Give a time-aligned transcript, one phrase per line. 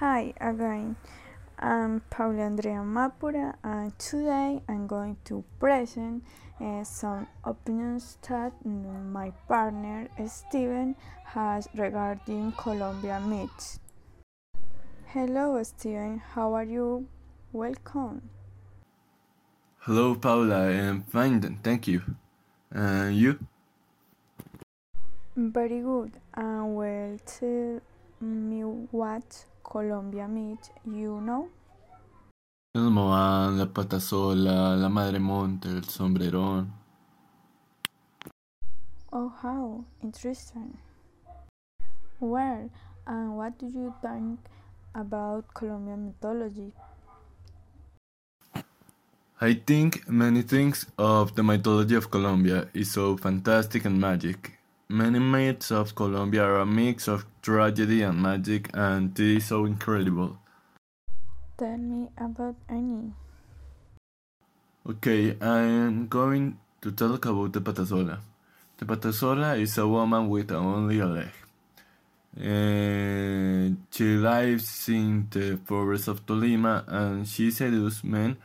[0.00, 0.96] Hi again,
[1.56, 6.24] I'm Paula Andrea Mapura and today I'm going to present
[6.60, 10.96] uh, some opinions that my partner Steven
[11.26, 13.78] has regarding Colombia meats.
[15.06, 17.06] Hello Steven, how are you?
[17.52, 18.30] Welcome.
[19.78, 22.02] Hello Paula, I'm fine thank you.
[22.72, 23.38] And you?
[25.36, 27.80] Very good, and well tell
[28.24, 31.48] me what Colombia meat, you know?
[32.74, 36.72] El Mohan, la patasola, la madre monte, el sombrerón.
[39.12, 40.76] Oh, how interesting.
[42.18, 42.70] Well,
[43.06, 44.40] and what do you think
[44.94, 46.72] about Colombian mythology?
[49.40, 54.53] I think many things of the mythology of Colombia is so fantastic and magic.
[54.88, 59.64] Many myths of Colombia are a mix of tragedy and magic, and it is so
[59.64, 60.38] incredible.
[61.56, 63.12] Tell me about any.
[64.86, 68.18] Okay, I'm going to talk about the Patasola.
[68.76, 71.32] The Patasola is a woman with only a leg.
[72.36, 78.36] Uh, she lives in the forest of Tolima and she seduces men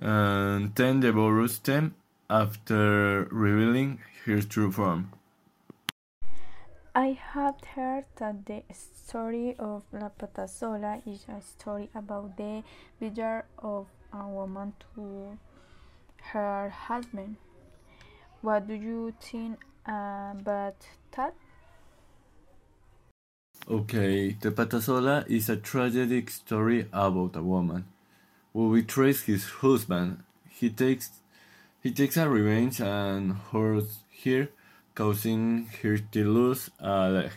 [0.00, 1.94] and then devours them
[2.30, 5.10] after revealing her true form.
[6.98, 12.64] I have heard that the story of La Patasola is a story about the
[12.98, 15.38] betrayal of a woman to
[16.32, 17.36] her husband.
[18.42, 20.74] What do you think about
[21.16, 21.34] that?
[23.70, 27.84] Okay, the Patasola is a tragic story about a woman
[28.52, 30.24] who betrays his husband.
[30.50, 31.10] He takes
[31.80, 34.48] he takes a revenge and hurts her
[34.98, 37.30] causing her to lose a leg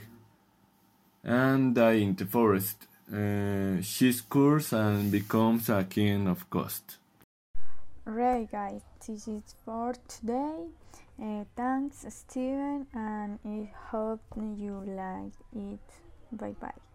[1.23, 2.87] and die in the forest.
[3.13, 6.97] Uh, she scores and becomes a king of ghosts.
[8.03, 10.65] Right, guys, this is for today.
[11.21, 14.21] Uh, thanks, Steven, and I hope
[14.57, 15.87] you like it.
[16.31, 16.90] Bye bye.